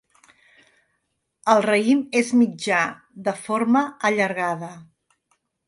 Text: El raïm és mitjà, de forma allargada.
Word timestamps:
El 1.53 1.61
raïm 1.67 2.01
és 2.23 2.33
mitjà, 2.41 2.81
de 3.29 3.37
forma 3.45 3.87
allargada. 4.11 4.75